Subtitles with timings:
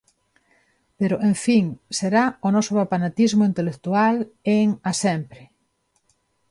[0.99, 1.65] Pero, en fin,
[1.97, 4.15] será o noso papanatismo intelectual,
[4.57, 5.41] en A sempre.